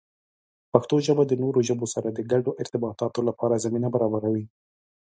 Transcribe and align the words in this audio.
پښتو 0.71 0.95
ژبه 1.07 1.23
د 1.27 1.33
نورو 1.43 1.59
ژبو 1.69 1.85
سره 1.93 2.07
د 2.11 2.19
ګډو 2.31 2.51
ارتباطاتو 2.61 3.19
لپاره 3.29 3.61
زمینه 3.65 3.87
برابروي. 3.95 4.45